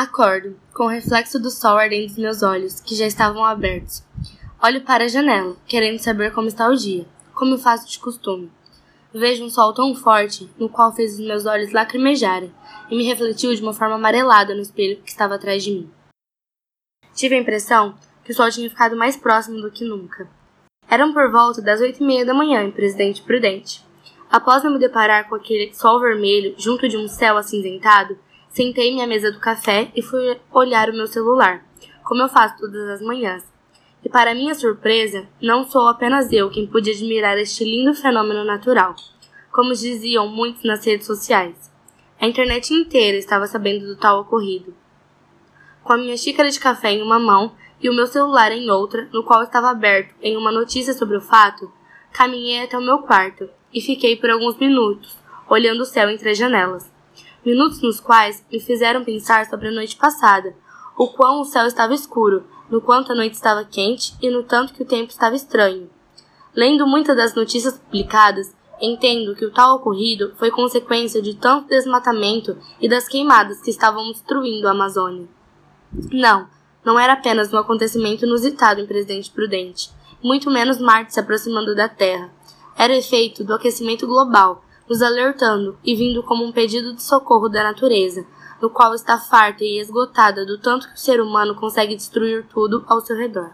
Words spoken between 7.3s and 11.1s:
como faço de costume. Vejo um sol tão forte, no qual